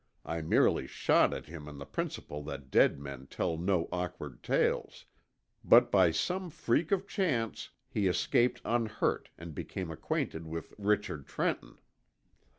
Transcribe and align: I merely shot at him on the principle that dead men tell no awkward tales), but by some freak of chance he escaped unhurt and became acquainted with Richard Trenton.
I 0.25 0.41
merely 0.41 0.87
shot 0.87 1.31
at 1.31 1.45
him 1.45 1.69
on 1.69 1.77
the 1.77 1.85
principle 1.85 2.41
that 2.45 2.71
dead 2.71 2.99
men 2.99 3.27
tell 3.27 3.55
no 3.55 3.87
awkward 3.91 4.41
tales), 4.41 5.05
but 5.63 5.91
by 5.91 6.09
some 6.09 6.49
freak 6.49 6.91
of 6.91 7.07
chance 7.07 7.69
he 7.87 8.07
escaped 8.07 8.61
unhurt 8.65 9.29
and 9.37 9.53
became 9.53 9.91
acquainted 9.91 10.47
with 10.47 10.73
Richard 10.79 11.27
Trenton. 11.27 11.77